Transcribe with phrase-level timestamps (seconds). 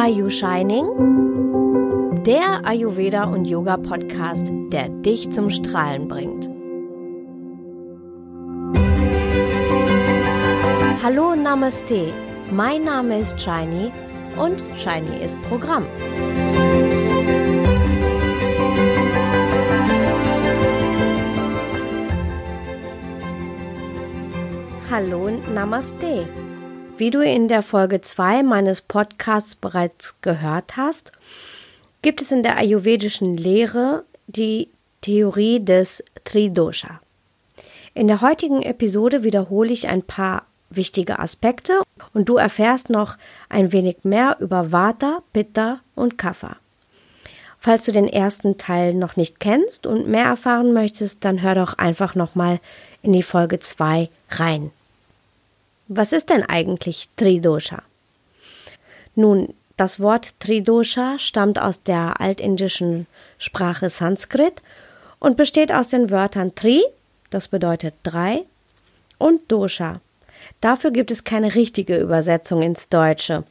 [0.00, 0.86] Are You Shining?
[2.24, 6.48] Der Ayurveda und Yoga Podcast, der dich zum Strahlen bringt.
[11.02, 12.12] Hallo Namaste,
[12.52, 13.90] mein Name ist Shiny
[14.40, 15.84] und Shiny ist Programm.
[24.88, 26.28] Hallo Namaste.
[26.98, 31.12] Wie du in der Folge 2 meines Podcasts bereits gehört hast,
[32.02, 34.68] gibt es in der ayurvedischen Lehre die
[35.00, 37.00] Theorie des Tridosha.
[37.94, 41.82] In der heutigen Episode wiederhole ich ein paar wichtige Aspekte
[42.14, 43.16] und du erfährst noch
[43.48, 46.56] ein wenig mehr über Vata, Pitta und Kapha.
[47.60, 51.78] Falls du den ersten Teil noch nicht kennst und mehr erfahren möchtest, dann hör doch
[51.78, 52.58] einfach nochmal
[53.02, 54.72] in die Folge 2 rein.
[55.88, 57.82] Was ist denn eigentlich Tridosha?
[59.14, 63.06] Nun, das Wort Tridosha stammt aus der altindischen
[63.38, 64.60] Sprache Sanskrit
[65.18, 66.82] und besteht aus den Wörtern Tri,
[67.30, 68.44] das bedeutet drei,
[69.16, 70.00] und Dosha.
[70.60, 73.44] Dafür gibt es keine richtige Übersetzung ins Deutsche,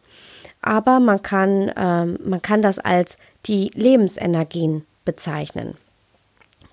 [0.61, 5.75] aber man kann, äh, man kann das als die Lebensenergien bezeichnen.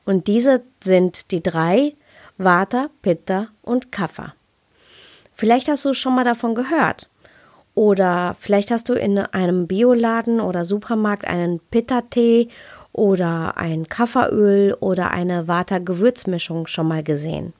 [0.04, 1.94] Und diese sind die drei
[2.36, 4.34] Vata, Pitta und Kapha.
[5.34, 7.10] Vielleicht hast du schon mal davon gehört.
[7.74, 12.48] Oder vielleicht hast du in einem Bioladen oder Supermarkt einen Pitta-Tee
[12.92, 17.52] oder ein Kafferöl oder eine Vata-Gewürzmischung schon mal gesehen.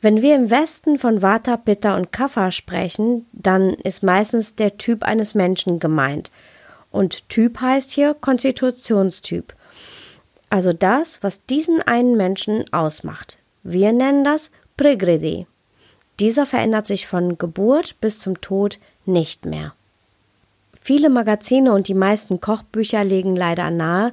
[0.00, 5.04] Wenn wir im Westen von Vata, Pitta und Kapha sprechen, dann ist meistens der Typ
[5.04, 6.32] eines Menschen gemeint.
[6.90, 9.54] Und Typ heißt hier Konstitutionstyp.
[10.48, 13.38] Also das, was diesen einen Menschen ausmacht.
[13.62, 15.46] Wir nennen das Pregredi.
[16.20, 19.72] Dieser verändert sich von Geburt bis zum Tod nicht mehr.
[20.82, 24.12] Viele Magazine und die meisten Kochbücher legen leider nahe,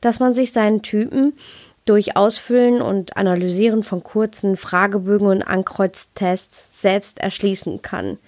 [0.00, 1.32] dass man sich seinen Typen
[1.84, 8.18] durch Ausfüllen und Analysieren von kurzen Fragebögen und Ankreuztests selbst erschließen kann.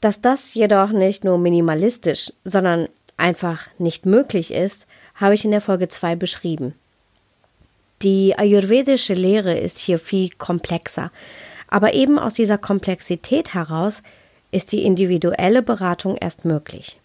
[0.00, 5.60] Dass das jedoch nicht nur minimalistisch, sondern einfach nicht möglich ist, habe ich in der
[5.60, 6.74] Folge 2 beschrieben.
[8.02, 11.12] Die ayurvedische Lehre ist hier viel komplexer.
[11.72, 14.02] Aber eben aus dieser Komplexität heraus
[14.50, 17.00] ist die individuelle Beratung erst möglich.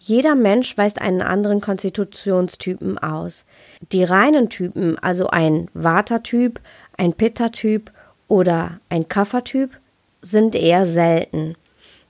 [0.00, 3.44] Jeder Mensch weist einen anderen Konstitutionstypen aus.
[3.92, 6.58] Die reinen Typen, also ein Vata-Typ,
[6.96, 7.90] ein Pitta-Typ
[8.28, 9.72] oder ein Kapha-Typ,
[10.22, 11.54] sind eher selten.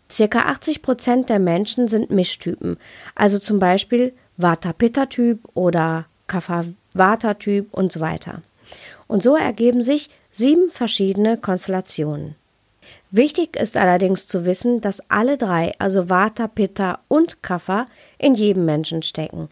[0.09, 2.77] Circa 80 Prozent der Menschen sind Mischtypen,
[3.17, 8.41] also zum Beispiel Vata-Pitta-Typ oder Kapha-Vata-Typ und so weiter.
[9.09, 12.35] Und so ergeben sich sieben verschiedene Konstellationen.
[13.11, 17.87] Wichtig ist allerdings zu wissen, dass alle drei, also Vata, Pitta und Kapha,
[18.19, 19.49] in jedem Menschen stecken.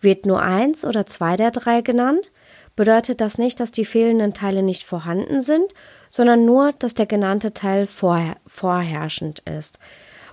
[0.00, 2.30] Wird nur eins oder zwei der drei genannt,
[2.76, 5.74] bedeutet das nicht, dass die fehlenden Teile nicht vorhanden sind,
[6.08, 9.78] sondern nur, dass der genannte Teil vorher vorherrschend ist.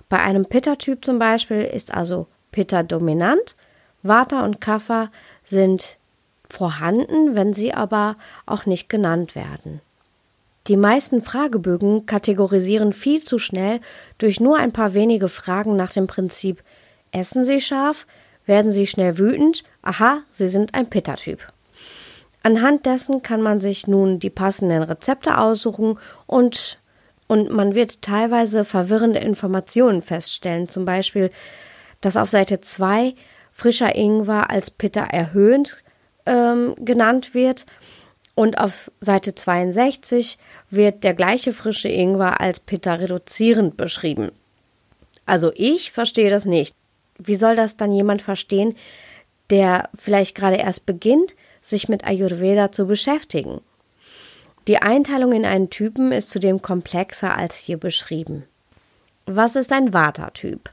[0.08, 3.56] Bei einem Pitta-Typ zum Beispiel ist also Pitta dominant,
[4.02, 5.10] Vata und Kapha
[5.44, 5.98] sind
[6.48, 8.16] vorhanden, wenn sie aber
[8.46, 9.80] auch nicht genannt werden.
[10.68, 13.80] Die meisten Fragebögen kategorisieren viel zu schnell
[14.18, 16.62] durch nur ein paar wenige Fragen nach dem Prinzip
[17.10, 18.06] Essen Sie scharf?
[18.44, 19.64] Werden Sie schnell wütend?
[19.80, 21.40] Aha, Sie sind ein Pitta-Typ.
[22.42, 26.78] Anhand dessen kann man sich nun die passenden Rezepte aussuchen und,
[27.28, 31.30] und man wird teilweise verwirrende Informationen feststellen, zum Beispiel,
[32.02, 33.14] dass auf Seite 2
[33.52, 35.78] frischer Ingwer als Pitta erhöhend
[36.26, 37.64] ähm, genannt wird
[38.38, 40.38] und auf Seite 62
[40.70, 44.30] wird der gleiche frische Ingwer als Pitta reduzierend beschrieben.
[45.26, 46.72] Also ich verstehe das nicht.
[47.18, 48.76] Wie soll das dann jemand verstehen,
[49.50, 53.60] der vielleicht gerade erst beginnt, sich mit Ayurveda zu beschäftigen?
[54.68, 58.44] Die Einteilung in einen Typen ist zudem komplexer als hier beschrieben.
[59.26, 60.70] Was ist ein Vata-Typ?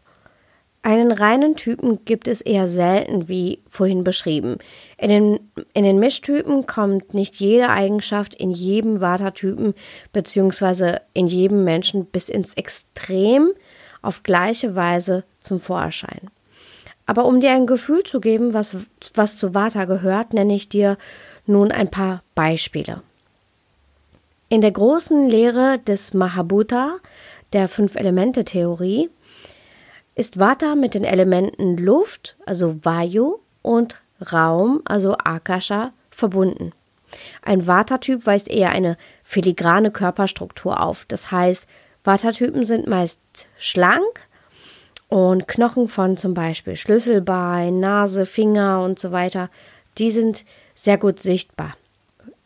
[0.85, 4.59] Einen reinen Typen gibt es eher selten, wie vorhin beschrieben.
[4.99, 5.39] In den,
[5.73, 9.73] in den Mischtypen kommt nicht jede Eigenschaft in jedem Vata-Typen
[10.13, 10.99] bzw.
[11.13, 13.49] in jedem Menschen bis ins Extrem
[14.03, 16.29] auf gleiche Weise zum Vorschein.
[17.07, 18.77] Aber um dir ein Gefühl zu geben, was,
[19.15, 20.99] was zu Vata gehört, nenne ich dir
[21.47, 23.01] nun ein paar Beispiele.
[24.49, 26.97] In der großen Lehre des Mahabhuta,
[27.53, 29.09] der Fünf-Elemente-Theorie,
[30.15, 34.01] ist Vata mit den Elementen Luft, also Vayu, und
[34.31, 36.71] Raum, also Akasha, verbunden.
[37.41, 41.05] Ein Vata-Typ weist eher eine filigrane Körperstruktur auf.
[41.05, 41.67] Das heißt,
[42.03, 43.19] Vata-Typen sind meist
[43.57, 44.27] schlank
[45.07, 49.49] Und Knochen von zum Beispiel Schlüsselbein, Nase, Finger und so weiter,
[49.97, 51.73] die sind sehr gut sichtbar.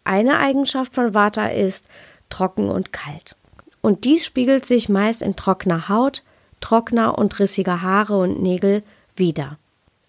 [0.03, 1.87] Eine Eigenschaft von Vata ist
[2.29, 3.35] trocken und kalt.
[3.81, 6.23] Und dies spiegelt sich meist in trockener Haut,
[6.59, 8.83] trockener und rissiger Haare und Nägel
[9.15, 9.57] wider.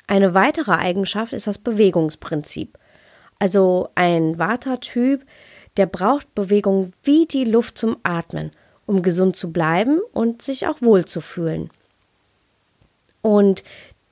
[0.06, 2.76] Eine weitere Eigenschaft ist das Bewegungsprinzip.
[3.38, 5.24] Also ein Vata-Typ,
[5.76, 8.50] der braucht Bewegung wie die Luft zum Atmen,
[8.86, 11.70] um gesund zu bleiben und sich auch wohl zu fühlen.
[13.22, 13.62] Und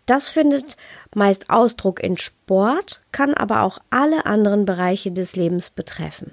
[0.07, 0.77] das findet
[1.15, 6.33] meist Ausdruck in Sport, kann aber auch alle anderen Bereiche des Lebens betreffen.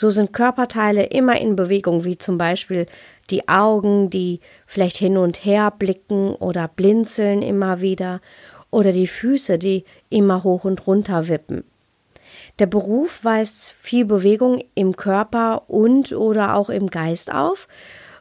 [0.00, 2.86] So sind Körperteile immer in Bewegung, wie zum Beispiel
[3.28, 8.22] die Augen, die vielleicht hin und her blicken oder blinzeln immer wieder,
[8.70, 11.64] oder die Füße, die immer hoch und runter wippen.
[12.58, 17.68] Der Beruf weist viel Bewegung im Körper und oder auch im Geist auf,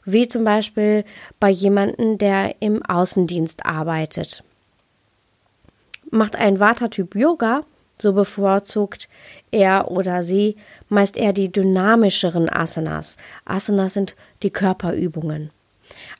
[0.03, 1.05] wie zum Beispiel
[1.39, 4.43] bei jemandem, der im Außendienst arbeitet.
[6.11, 7.61] Macht ein Vata-Typ Yoga,
[8.01, 9.09] so bevorzugt
[9.51, 10.55] er oder sie
[10.87, 13.17] meist eher die dynamischeren Asanas.
[13.45, 15.51] Asanas sind die Körperübungen.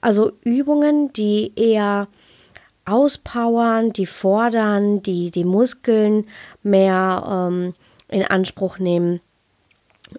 [0.02, 2.08] Also Übungen, die eher
[2.86, 6.26] auspowern, die fordern, die die Muskeln
[6.64, 7.74] mehr ähm,
[8.08, 9.22] in Anspruch nehmen.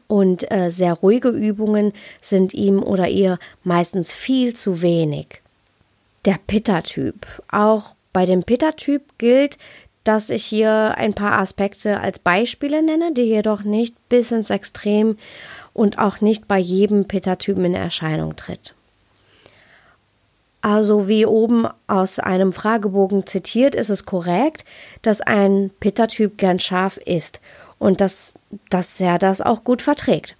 [0.07, 1.93] Und äh, sehr ruhige Übungen
[2.23, 5.43] sind ihm oder ihr meistens viel zu wenig.
[6.25, 7.27] Der Pitta-Typ.
[7.51, 9.59] Auch bei dem Pitta-Typ gilt,
[10.05, 15.19] dass ich hier ein paar Aspekte als Beispiele nenne, die jedoch nicht bis ins Extrem
[15.73, 18.75] und auch nicht bei jedem Pitta-Typen in Erscheinung tritt.
[20.63, 24.65] Also wie oben aus einem Fragebogen zitiert, ist es korrekt,
[25.03, 27.41] dass ein Pitta-Typ gern scharf ist
[27.79, 28.35] und dass,
[28.69, 30.37] dass er das auch gut verträgt.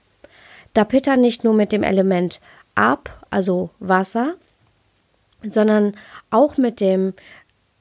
[0.75, 2.41] Da Pitta nicht nur mit dem Element
[2.75, 4.35] Ab, also Wasser,
[5.43, 5.95] sondern
[6.31, 7.15] auch mit dem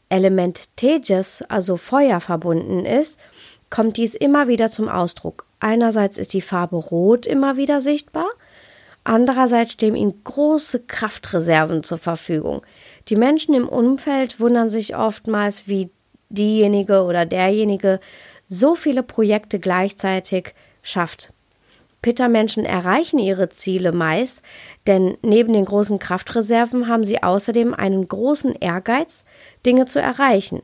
[0.10, 3.20] Element Tejas, also Feuer, verbunden ist,
[3.70, 5.46] kommt dies immer wieder zum Ausdruck.
[5.60, 8.30] Einerseits ist die Farbe Rot immer wieder sichtbar,
[9.04, 12.62] andererseits stehen ihnen große Kraftreserven zur Verfügung.
[13.08, 15.90] Die Menschen im Umfeld wundern sich oftmals, wie
[16.30, 18.00] diejenige oder derjenige
[18.48, 21.32] so viele Projekte gleichzeitig schafft.
[22.02, 24.42] Pitta-Menschen erreichen ihre Ziele meist,
[24.88, 29.26] denn neben den großen Kraftreserven haben sie außerdem einen großen Ehrgeiz,
[29.66, 30.62] Dinge zu erreichen.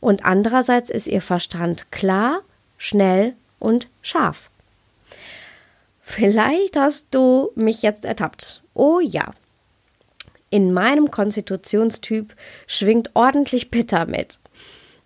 [0.00, 2.42] Und andererseits ist ihr Verstand klar,
[2.78, 4.50] schnell und scharf.
[6.00, 8.62] Vielleicht hast du mich jetzt ertappt.
[8.74, 9.32] Oh ja.
[10.50, 12.36] In meinem Konstitutionstyp
[12.68, 14.38] schwingt ordentlich Pitta mit.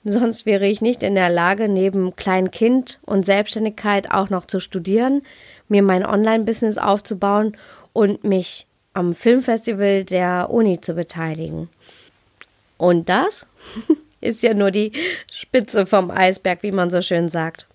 [0.05, 5.23] Sonst wäre ich nicht in der Lage, neben Kleinkind und Selbstständigkeit auch noch zu studieren,
[5.71, 7.57] mir mein Online-Business aufzubauen
[7.93, 11.69] und mich am Filmfestival der Uni zu beteiligen.
[12.77, 13.47] Und das
[14.21, 14.93] ist ja nur die
[15.31, 17.67] Spitze vom Eisberg, wie man so schön sagt.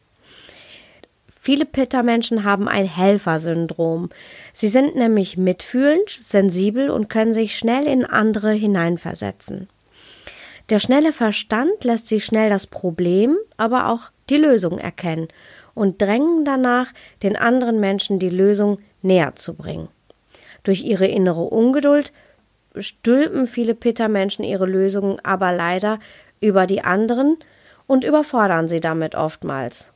[1.39, 4.09] Viele Pitta-Menschen haben ein Helfersyndrom.
[4.51, 9.69] Sie sind nämlich mitfühlend, sensibel und können sich schnell in andere hineinversetzen.
[10.71, 15.27] Der schnelle Verstand lässt sie schnell das Problem, aber auch die Lösung erkennen
[15.75, 16.91] und drängen danach,
[17.21, 19.89] den anderen Menschen die Lösung näher zu bringen.
[20.63, 22.11] Durch ihre innere Ungeduld
[22.77, 25.99] stülpen viele Pitta-Menschen ihre Lösungen aber leider
[26.41, 27.37] über die anderen
[27.87, 29.93] und überfordern sie damit oftmals.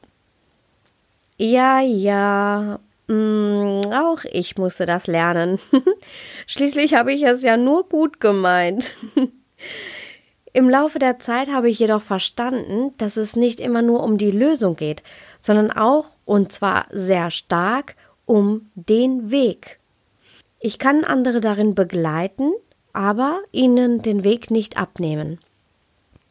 [1.37, 5.59] Ja, ja, mh, mm, auch ich musste das lernen.
[6.47, 8.93] Schließlich habe ich es ja nur gut gemeint.
[10.51, 14.31] Im Laufe der Zeit habe ich jedoch verstanden, dass es nicht immer nur um die
[14.31, 15.03] Lösung geht,
[15.39, 19.79] sondern auch, und zwar sehr stark, um den Weg.
[20.59, 22.51] Ich kann andere darin begleiten,
[22.93, 25.39] aber ihnen den Weg nicht abnehmen.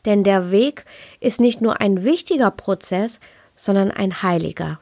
[0.04, 0.84] Denn der Weg
[1.20, 3.20] ist nicht nur ein wichtiger Prozess,
[3.56, 4.80] sondern ein heiliger.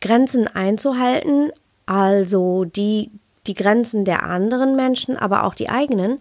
[0.00, 1.52] Grenzen einzuhalten,
[1.86, 3.10] also die,
[3.46, 6.20] die Grenzen der anderen Menschen, aber auch die eigenen,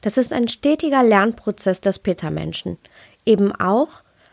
[0.00, 2.78] das ist ein stetiger Lernprozess des Pitta-Menschen.
[3.26, 3.88] Eben auch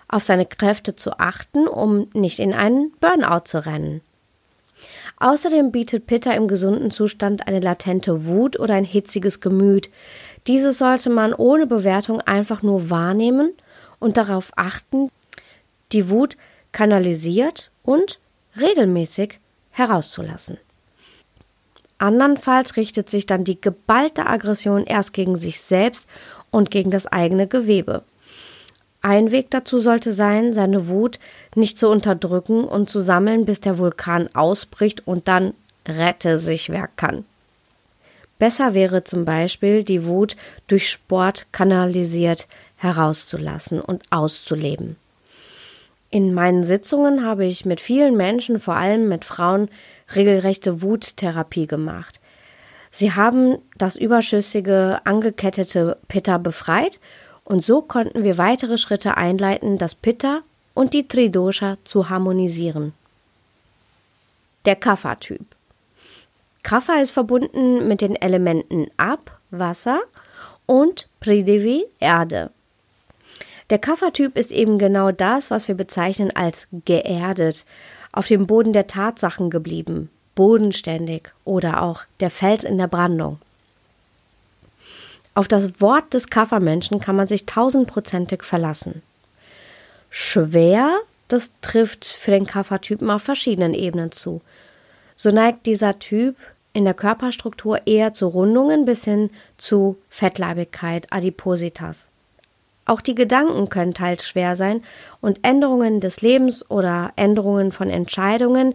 [0.07, 4.01] auf seine Kräfte zu achten, um nicht in einen Burnout zu rennen.
[5.17, 9.89] Außerdem bietet Pitta im gesunden Zustand eine latente Wut oder ein hitziges Gemüt.
[10.47, 13.53] Dieses sollte man ohne Bewertung einfach nur wahrnehmen
[13.99, 15.09] und darauf achten,
[15.91, 16.37] die Wut
[16.71, 18.19] kanalisiert und
[18.59, 19.39] regelmäßig
[19.71, 20.57] herauszulassen.
[21.97, 26.09] Andernfalls richtet sich dann die geballte Aggression erst gegen sich selbst
[26.51, 28.03] und gegen das eigene Gewebe.
[29.07, 31.19] Ein Weg dazu sollte sein, seine Wut
[31.53, 35.53] nicht zu unterdrücken und zu sammeln, bis der Vulkan ausbricht und dann
[35.87, 37.23] rette sich wer kann.
[38.39, 40.35] Besser wäre zum Beispiel, die Wut
[40.65, 42.47] durch Sport kanalisiert
[42.77, 44.95] herauszulassen und auszuleben.
[46.09, 49.69] In meinen Sitzungen habe ich mit vielen Menschen, vor allem mit Frauen,
[50.15, 52.19] regelrechte Wuttherapie gemacht.
[52.89, 56.99] Sie haben das überschüssige, angekettete Pitta befreit
[57.45, 60.41] und so konnten wir weitere Schritte einleiten, das Pitta
[60.73, 62.93] und die Tridosha zu harmonisieren.
[64.65, 65.45] Der Kapha-Typ.
[66.63, 70.01] Kapha ist verbunden mit den Elementen Ab, Wasser
[70.65, 72.49] und Pridevi, Erde.
[73.69, 77.65] Der Kapha-Typ ist eben genau das, was wir bezeichnen als geerdet,
[78.11, 83.39] auf dem Boden der Tatsachen geblieben, bodenständig oder auch der Fels in der Brandung.
[85.35, 89.03] Auf das Wort des Kaffermenschen kann man sich tausendprozentig verlassen.
[90.09, 94.41] Schwer, das trifft für den Kaffertypen auf verschiedenen Ebenen zu.
[95.17, 96.37] So neigt dieser Typ
[96.71, 102.07] in der Körperstruktur eher zu Rundungen bis hin zu Fettleibigkeit, Adipositas.
[102.85, 104.83] Auch die Gedanken können teils schwer sein
[105.19, 108.73] und Änderungen des Lebens oder Änderungen von Entscheidungen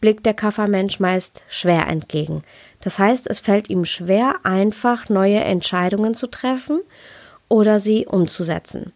[0.00, 2.42] blickt der Kaffermensch meist schwer entgegen.
[2.80, 6.80] Das heißt, es fällt ihm schwer, einfach neue Entscheidungen zu treffen
[7.48, 8.92] oder sie umzusetzen.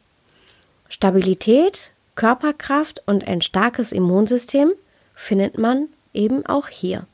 [0.88, 4.73] Stabilität, Körperkraft und ein starkes Immunsystem
[5.14, 7.07] findet man eben auch hier.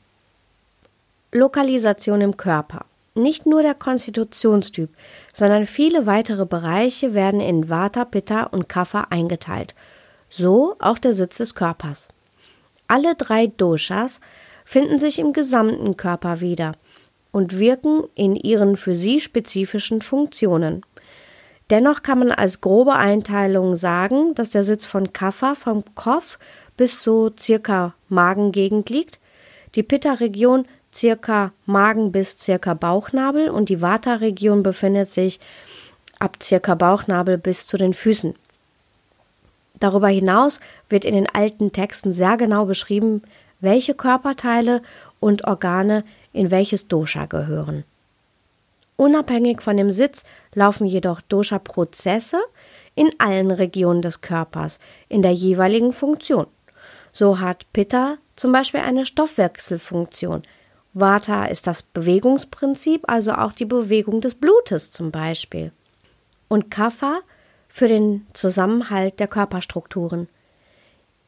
[1.31, 2.85] Lokalisation im Körper.
[3.13, 4.89] Nicht nur der Konstitutionstyp,
[5.33, 9.75] sondern viele weitere Bereiche werden in Vata, Pitta und Kapha eingeteilt.
[10.29, 12.07] So auch der Sitz des Körpers.
[12.87, 14.21] Alle drei Doshas
[14.71, 16.71] finden sich im gesamten Körper wieder
[17.33, 20.85] und wirken in ihren für sie spezifischen Funktionen.
[21.69, 26.39] Dennoch kann man als grobe Einteilung sagen, dass der Sitz von Kapha vom Kopf
[26.77, 29.19] bis zu circa Magengegend liegt,
[29.75, 35.41] die Pitta-Region circa Magen bis circa Bauchnabel und die Vata-Region befindet sich
[36.17, 38.35] ab circa Bauchnabel bis zu den Füßen.
[39.81, 43.23] Darüber hinaus wird in den alten Texten sehr genau beschrieben,
[43.61, 44.81] welche Körperteile
[45.19, 46.03] und Organe
[46.33, 47.83] in welches Dosha gehören.
[48.97, 52.39] Unabhängig von dem Sitz laufen jedoch Dosha-Prozesse
[52.93, 56.47] in allen Regionen des Körpers in der jeweiligen Funktion.
[57.11, 60.43] So hat Pitta zum Beispiel eine Stoffwechselfunktion.
[60.93, 65.71] Vata ist das Bewegungsprinzip, also auch die Bewegung des Blutes zum Beispiel.
[66.47, 67.21] Und Kapha
[67.69, 70.27] für den Zusammenhalt der Körperstrukturen.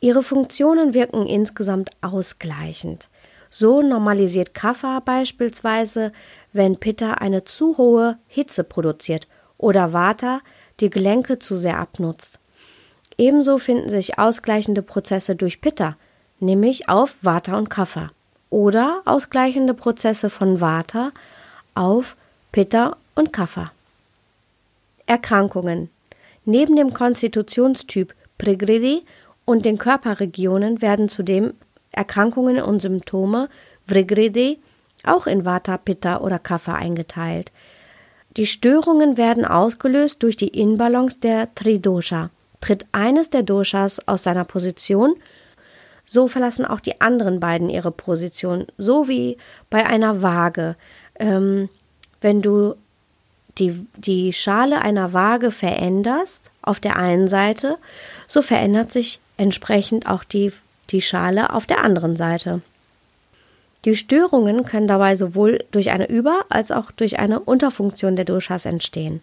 [0.03, 3.07] Ihre Funktionen wirken insgesamt ausgleichend.
[3.49, 6.11] So normalisiert Kapha beispielsweise,
[6.51, 10.41] wenn Pitta eine zu hohe Hitze produziert oder Vata
[10.81, 12.39] die Gelenke zu sehr abnutzt.
[13.17, 15.95] Ebenso finden sich ausgleichende Prozesse durch Pitta,
[16.41, 18.09] nämlich auf Vata und Kapha,
[18.49, 21.13] oder ausgleichende Prozesse von Vata
[21.75, 22.17] auf
[22.51, 23.71] Pitta und Kapha.
[25.05, 25.89] Erkrankungen
[26.43, 29.03] Neben dem Konstitutionstyp Prigridi
[29.45, 31.53] und den Körperregionen werden zudem
[31.91, 33.49] Erkrankungen und Symptome
[33.85, 34.59] Vrigridi
[35.03, 37.51] auch in Vata, Pitta oder Kapha eingeteilt.
[38.37, 42.29] Die Störungen werden ausgelöst durch die Inbalance der Tridosha.
[42.61, 45.15] Tritt eines der Doshas aus seiner Position,
[46.05, 49.37] so verlassen auch die anderen beiden ihre Position, so wie
[49.69, 50.75] bei einer Waage.
[51.19, 51.69] Ähm,
[52.21, 52.75] wenn du
[53.57, 57.77] die, die Schale einer Waage veränderst auf der einen Seite,
[58.27, 60.51] so verändert sich entsprechend auch die,
[60.89, 62.61] die Schale auf der anderen Seite.
[63.85, 68.65] Die Störungen können dabei sowohl durch eine Über- als auch durch eine Unterfunktion der Doshas
[68.65, 69.19] entstehen.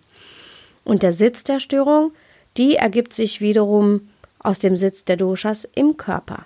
[0.85, 2.13] Und der Sitz der Störung,
[2.59, 6.45] die ergibt sich wiederum aus dem Sitz der Doshas im Körper.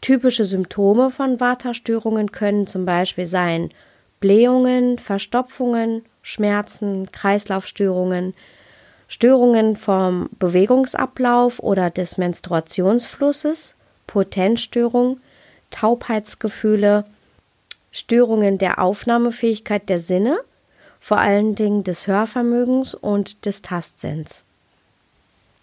[0.00, 3.70] Typische Symptome von Vata-Störungen können zum Beispiel sein
[4.20, 8.34] Blähungen, Verstopfungen, Schmerzen, Kreislaufstörungen,
[9.08, 13.74] Störungen vom Bewegungsablauf oder des Menstruationsflusses,
[14.06, 15.18] Potenzstörung,
[15.70, 17.04] Taubheitsgefühle,
[17.90, 20.38] Störungen der Aufnahmefähigkeit der Sinne,
[21.00, 24.44] vor allen Dingen des Hörvermögens und des Tastsinns.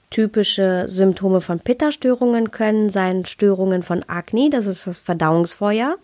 [0.09, 5.97] Typische Symptome von Pitta-Störungen können sein Störungen von Agni, das ist das Verdauungsfeuer,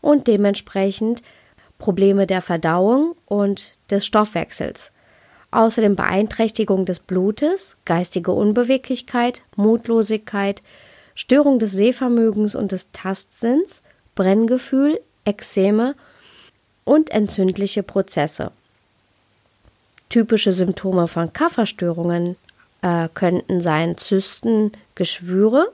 [0.00, 1.22] und dementsprechend
[1.78, 4.92] Probleme der Verdauung und des Stoffwechsels.
[5.50, 10.62] Außerdem Beeinträchtigung des Blutes, geistige Unbeweglichkeit, Mutlosigkeit,
[11.14, 13.82] Störung des Sehvermögens und des Tastsinns,
[14.14, 15.94] Brenngefühl, Ekzeme
[16.84, 18.52] und entzündliche Prozesse.
[20.08, 22.36] Typische Symptome von Kafferstörungen
[22.82, 25.72] äh, könnten sein Zysten, Geschwüre,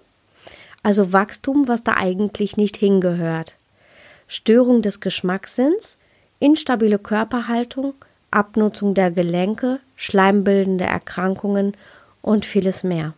[0.82, 3.56] also Wachstum, was da eigentlich nicht hingehört.
[4.26, 5.98] Störung des Geschmackssinns,
[6.38, 7.94] instabile Körperhaltung,
[8.32, 11.76] Abnutzung der Gelenke, schleimbildende Erkrankungen
[12.22, 13.14] und vieles mehr.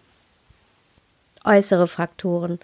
[1.45, 2.59] Äußere Faktoren.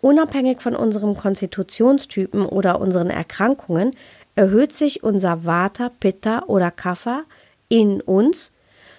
[0.00, 3.92] Unabhängig von unserem Konstitutionstypen oder unseren Erkrankungen
[4.34, 7.22] erhöht sich unser Vata, Pitta oder Kapha
[7.68, 8.52] in uns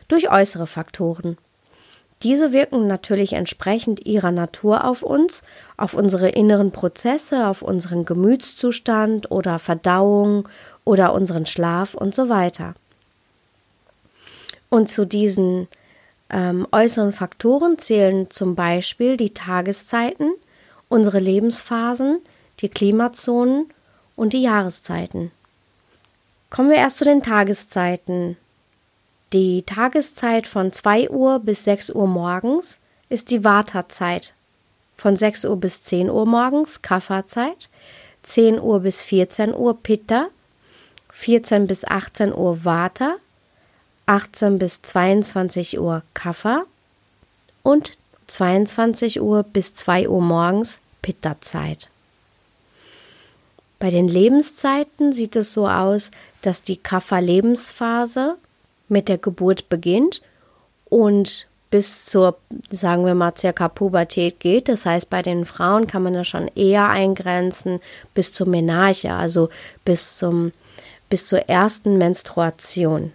[0.07, 1.37] durch äußere Faktoren.
[2.23, 5.43] Diese wirken natürlich entsprechend ihrer Natur auf uns,
[5.77, 10.49] auf unsere inneren Prozesse, auf unseren Gemütszustand oder Verdauung
[10.83, 12.73] oder unseren Schlaf und so weiter.
[14.69, 15.67] Und zu diesen
[16.29, 20.33] ähm, äußeren Faktoren zählen zum Beispiel die Tageszeiten,
[20.89, 22.19] unsere Lebensphasen,
[22.59, 23.67] die Klimazonen
[24.15, 25.31] und die Jahreszeiten.
[26.49, 28.37] Kommen wir erst zu den Tageszeiten.
[29.33, 34.33] Die Tageszeit von 2 Uhr bis 6 Uhr morgens ist die Vata-Zeit.
[34.95, 37.69] Von 6 Uhr bis 10 Uhr morgens Kapha-Zeit,
[38.23, 40.29] 10 Uhr bis 14 Uhr Pitta,
[41.11, 43.17] 14 bis 18 Uhr Vata,
[44.07, 46.63] 18 bis 22 Uhr Kapha
[47.61, 47.97] und
[48.27, 51.89] 22 Uhr bis 2 Uhr morgens Pitta-Zeit.
[53.79, 56.09] Bei den Lebenszeiten sieht es so aus,
[56.41, 58.37] dass die Kapha-Lebensphase
[58.87, 60.21] mit der Geburt beginnt
[60.85, 62.37] und bis zur,
[62.71, 64.69] sagen wir mal, circa Pubertät geht.
[64.69, 67.81] Das heißt, bei den Frauen kann man das schon eher eingrenzen
[68.13, 69.49] bis zur Menarche, also
[69.83, 70.53] bis zum,
[71.09, 73.11] bis zur ersten Menstruation.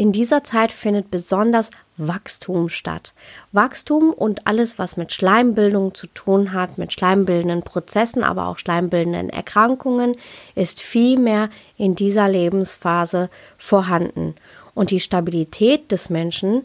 [0.00, 3.12] In dieser Zeit findet besonders Wachstum statt.
[3.52, 9.28] Wachstum und alles, was mit Schleimbildung zu tun hat, mit schleimbildenden Prozessen, aber auch schleimbildenden
[9.28, 10.16] Erkrankungen,
[10.54, 13.28] ist viel mehr in dieser Lebensphase
[13.58, 14.36] vorhanden.
[14.72, 16.62] Und die Stabilität des Menschen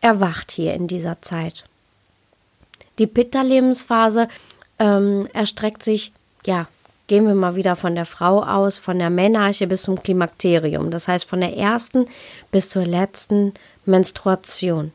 [0.00, 1.64] erwacht hier in dieser Zeit.
[2.98, 4.28] Die Pitta-Lebensphase
[4.78, 6.10] ähm, erstreckt sich
[6.46, 6.68] ja
[7.12, 10.90] gehen wir mal wieder von der Frau aus, von der Menarche bis zum Klimakterium.
[10.90, 12.06] Das heißt von der ersten
[12.50, 13.52] bis zur letzten
[13.84, 14.92] Menstruation.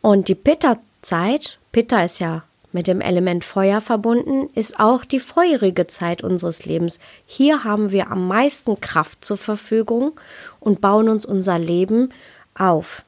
[0.00, 5.86] Und die Pitta-Zeit, Pitta ist ja mit dem Element Feuer verbunden, ist auch die feurige
[5.88, 6.98] Zeit unseres Lebens.
[7.26, 10.12] Hier haben wir am meisten Kraft zur Verfügung
[10.58, 12.14] und bauen uns unser Leben
[12.54, 13.02] auf.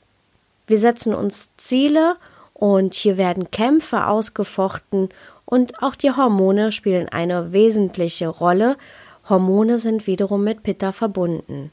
[0.67, 2.17] Wir setzen uns Ziele
[2.53, 5.09] und hier werden Kämpfe ausgefochten
[5.47, 8.77] und auch die Hormone spielen eine wesentliche Rolle.
[9.29, 11.71] Hormone sind wiederum mit Pitta verbunden.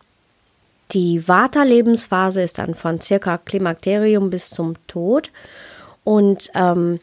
[0.92, 5.32] Die Vata-Lebensphase ist dann von circa Klimakterium bis zum Tod.
[6.04, 7.00] Und ähm,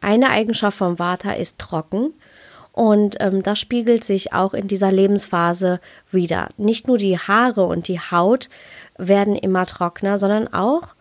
[0.00, 2.14] eine Eigenschaft von Vata ist trocken.
[2.72, 5.80] Und ähm, das spiegelt sich auch in dieser Lebensphase
[6.12, 6.50] wieder.
[6.58, 8.48] Nicht nur die Haare und die Haut
[8.98, 10.94] werden immer trockener, sondern auch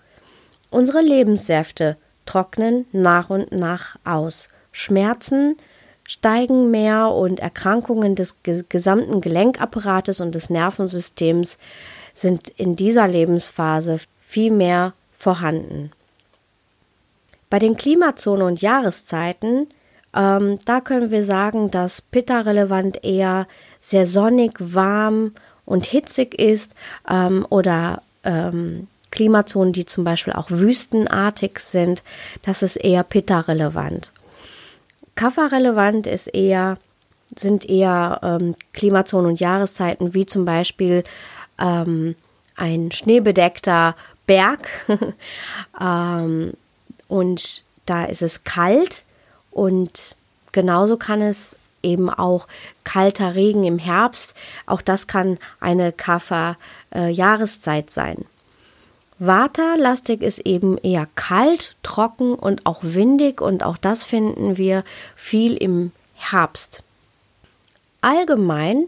[0.72, 4.50] unsere Lebenssäfte trocknen nach und nach aus.
[4.78, 5.58] Schmerzen
[6.08, 8.36] steigen mehr und Erkrankungen des
[8.70, 11.58] gesamten Gelenkapparates und des Nervensystems
[12.14, 15.92] sind in dieser Lebensphase viel mehr vorhanden.
[17.50, 19.68] Bei den Klimazonen und Jahreszeiten,
[20.16, 23.48] ähm, da können wir sagen, dass Pitta relevant eher
[23.82, 25.34] sehr sonnig, warm
[25.66, 26.74] und hitzig ist
[27.10, 32.04] ähm, oder ähm, Klimazonen, die zum Beispiel auch wüstenartig sind,
[32.44, 34.12] das ist eher Pitta relevant.
[35.18, 36.78] Kafferrelevant ist eher,
[37.36, 41.04] sind eher ähm, Klimazonen und Jahreszeiten, wie zum Beispiel
[41.60, 42.16] ähm,
[42.56, 43.96] ein schneebedeckter
[44.28, 44.70] Berg.
[45.82, 46.54] ähm,
[47.10, 49.04] und da ist es kalt
[49.52, 50.16] und
[50.52, 52.48] genauso kann es eben auch
[52.84, 54.36] kalter Regen im Herbst.
[54.66, 58.26] Auch das kann eine Kaffer-Jahreszeit äh, sein.
[59.20, 64.84] Vata-lastig ist eben eher kalt, trocken und auch windig und auch das finden wir
[65.16, 66.84] viel im Herbst.
[68.02, 68.86] Allgemein,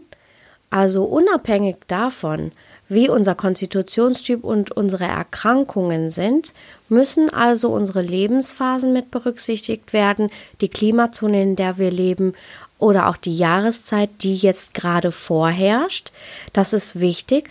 [0.70, 2.52] also unabhängig davon,
[2.88, 6.52] wie unser Konstitutionstyp und unsere Erkrankungen sind,
[6.88, 10.28] müssen also unsere Lebensphasen mit berücksichtigt werden,
[10.60, 12.34] die Klimazone, in der wir leben
[12.78, 16.10] oder auch die Jahreszeit, die jetzt gerade vorherrscht.
[16.52, 17.50] Das ist wichtig.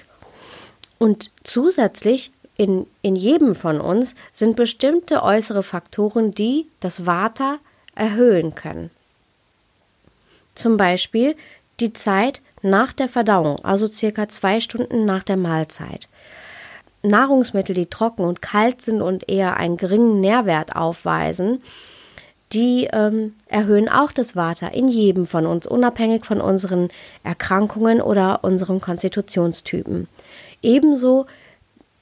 [0.98, 7.58] Und zusätzlich in, in jedem von uns sind bestimmte äußere Faktoren, die das Vata
[7.96, 8.92] erhöhen können.
[10.56, 11.38] Zum Beispiel
[11.80, 16.10] die Zeit nach der Verdauung, also circa zwei Stunden nach der Mahlzeit.
[17.02, 21.64] Nahrungsmittel, die trocken und kalt sind und eher einen geringen Nährwert aufweisen,
[22.52, 26.90] die ähm, erhöhen auch das Vata in jedem von uns, unabhängig von unseren
[27.24, 30.10] Erkrankungen oder unserem Konstitutionstypen.
[30.62, 31.26] Ebenso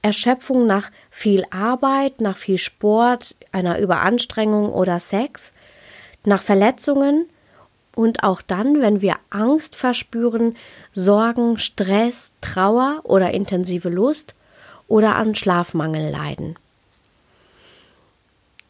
[0.07, 5.53] Erschöpfung nach viel Arbeit, nach viel Sport, einer Überanstrengung oder Sex,
[6.23, 7.27] nach Verletzungen
[7.93, 10.55] und auch dann, wenn wir Angst verspüren,
[10.93, 14.33] Sorgen, Stress, Trauer oder intensive Lust
[14.87, 16.55] oder an Schlafmangel leiden.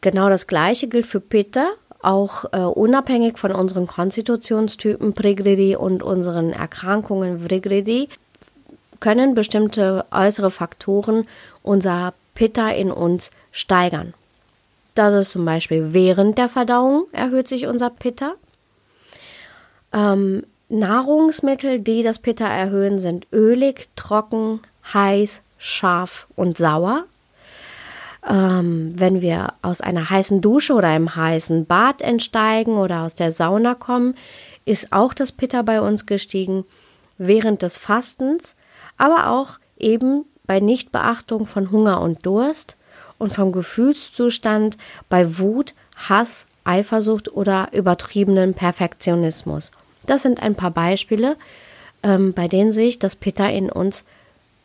[0.00, 1.70] Genau das gleiche gilt für Pitta,
[2.02, 8.08] auch äh, unabhängig von unseren Konstitutionstypen Prigridi und unseren Erkrankungen Vrigridi
[9.00, 11.26] können bestimmte äußere Faktoren
[11.62, 14.14] unser Pitta in uns steigern.
[14.94, 18.34] Das ist zum Beispiel während der Verdauung erhöht sich unser Pitta.
[19.92, 24.60] Ähm, Nahrungsmittel, die das Pitta erhöhen, sind ölig, trocken,
[24.92, 27.04] heiß, scharf und sauer.
[28.28, 33.32] Ähm, wenn wir aus einer heißen Dusche oder einem heißen Bad entsteigen oder aus der
[33.32, 34.14] Sauna kommen,
[34.64, 36.64] ist auch das Pitta bei uns gestiegen
[37.16, 38.54] während des Fastens,
[38.98, 42.76] aber auch eben bei Nichtbeachtung von Hunger und Durst
[43.18, 44.76] und vom Gefühlszustand
[45.08, 49.72] bei Wut, Hass, Eifersucht oder übertriebenen Perfektionismus.
[50.04, 51.36] Das sind ein paar Beispiele,
[52.02, 54.04] ähm, bei denen sich das Pitta in uns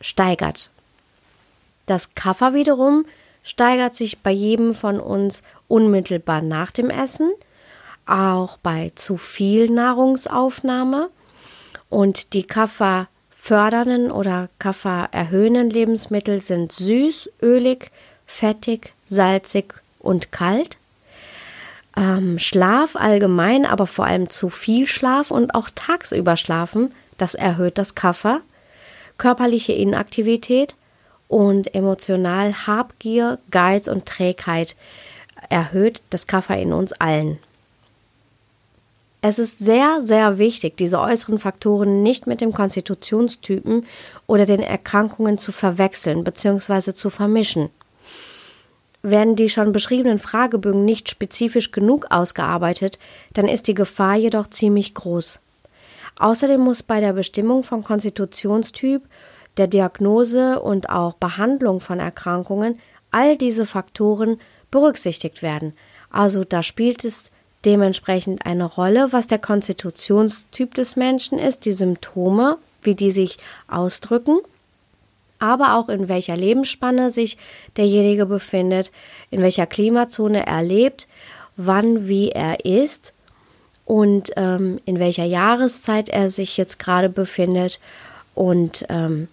[0.00, 0.70] steigert.
[1.86, 3.04] Das Kaffer wiederum
[3.42, 7.30] steigert sich bei jedem von uns unmittelbar nach dem Essen,
[8.06, 11.10] auch bei zu viel Nahrungsaufnahme.
[11.90, 13.08] Und die Kaffer
[13.44, 17.90] fördernden oder Kaffer erhöhenden Lebensmittel sind süß, ölig,
[18.26, 20.78] fettig, salzig und kalt
[21.94, 27.76] ähm, Schlaf allgemein, aber vor allem zu viel Schlaf und auch tagsüber schlafen, das erhöht
[27.76, 28.40] das Kaffer,
[29.18, 30.74] körperliche Inaktivität
[31.28, 34.74] und emotional Habgier, Geiz und Trägheit
[35.50, 37.38] erhöht das Kaffer in uns allen.
[39.26, 43.86] Es ist sehr, sehr wichtig, diese äußeren Faktoren nicht mit dem Konstitutionstypen
[44.26, 46.92] oder den Erkrankungen zu verwechseln bzw.
[46.92, 47.70] zu vermischen.
[49.00, 52.98] Werden die schon beschriebenen Fragebögen nicht spezifisch genug ausgearbeitet,
[53.32, 55.40] dann ist die Gefahr jedoch ziemlich groß.
[56.18, 59.04] Außerdem muss bei der Bestimmung von Konstitutionstyp,
[59.56, 62.78] der Diagnose und auch Behandlung von Erkrankungen
[63.10, 64.36] all diese Faktoren
[64.70, 65.72] berücksichtigt werden.
[66.10, 67.30] Also da spielt es
[67.64, 74.38] dementsprechend eine Rolle, was der Konstitutionstyp des Menschen ist, die Symptome, wie die sich ausdrücken
[75.44, 77.36] aber auch in welcher Lebensspanne sich
[77.76, 78.90] derjenige befindet,
[79.30, 81.06] in welcher Klimazone er lebt,
[81.56, 83.12] wann wie er ist
[83.84, 87.78] und ähm, in welcher Jahreszeit er sich jetzt gerade befindet
[88.34, 89.28] und ähm,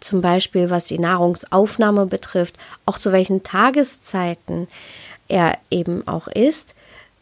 [0.00, 4.66] zum Beispiel was die Nahrungsaufnahme betrifft, auch zu welchen Tageszeiten
[5.28, 6.74] er eben auch ist,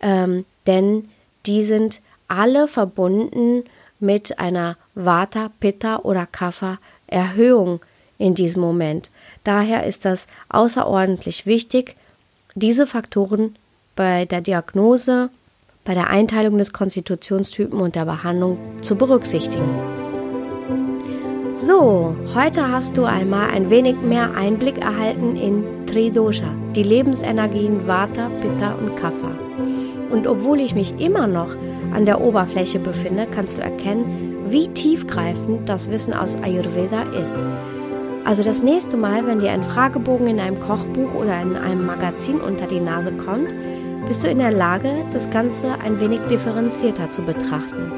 [0.02, 1.08] ähm, denn
[1.46, 3.64] die sind alle verbunden
[4.00, 7.80] mit einer Vata, Pitta oder Kapha Erhöhung
[8.18, 9.10] in diesem Moment.
[9.44, 11.96] Daher ist das außerordentlich wichtig,
[12.54, 13.56] diese Faktoren
[13.96, 15.30] bei der Diagnose,
[15.84, 19.68] bei der Einteilung des Konstitutionstypen und der Behandlung zu berücksichtigen.
[21.56, 28.30] So, heute hast du einmal ein wenig mehr Einblick erhalten in Tridosha, die Lebensenergien Vata,
[28.40, 29.51] Pitta und Kapha.
[30.12, 31.56] Und obwohl ich mich immer noch
[31.92, 37.36] an der Oberfläche befinde, kannst du erkennen, wie tiefgreifend das Wissen aus Ayurveda ist.
[38.24, 42.40] Also das nächste Mal, wenn dir ein Fragebogen in einem Kochbuch oder in einem Magazin
[42.40, 43.54] unter die Nase kommt,
[44.06, 47.90] bist du in der Lage, das Ganze ein wenig differenzierter zu betrachten.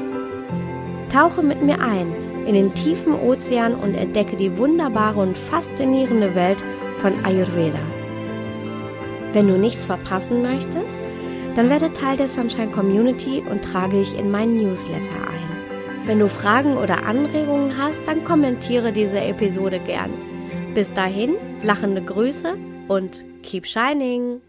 [1.09, 2.15] Tauche mit mir ein
[2.47, 6.63] in den tiefen Ozean und entdecke die wunderbare und faszinierende Welt
[7.01, 7.79] von Ayurveda.
[9.33, 11.01] Wenn du nichts verpassen möchtest,
[11.55, 16.05] dann werde Teil der Sunshine Community und trage dich in meinen Newsletter ein.
[16.05, 20.11] Wenn du Fragen oder Anregungen hast, dann kommentiere diese Episode gern.
[20.75, 22.55] Bis dahin, lachende Grüße
[22.87, 24.41] und keep shining!